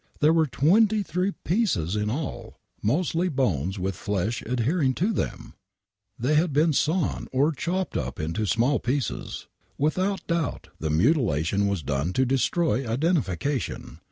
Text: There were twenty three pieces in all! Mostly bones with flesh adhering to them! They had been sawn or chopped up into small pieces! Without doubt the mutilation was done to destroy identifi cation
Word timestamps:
There 0.19 0.33
were 0.33 0.47
twenty 0.47 1.03
three 1.03 1.33
pieces 1.45 1.95
in 1.95 2.09
all! 2.09 2.57
Mostly 2.81 3.29
bones 3.29 3.77
with 3.77 3.95
flesh 3.95 4.41
adhering 4.47 4.95
to 4.95 5.13
them! 5.13 5.53
They 6.17 6.33
had 6.33 6.51
been 6.53 6.73
sawn 6.73 7.27
or 7.31 7.51
chopped 7.51 7.95
up 7.95 8.19
into 8.19 8.47
small 8.47 8.79
pieces! 8.79 9.45
Without 9.77 10.25
doubt 10.25 10.69
the 10.79 10.89
mutilation 10.89 11.67
was 11.67 11.83
done 11.83 12.13
to 12.13 12.25
destroy 12.25 12.83
identifi 12.83 13.37
cation 13.37 13.99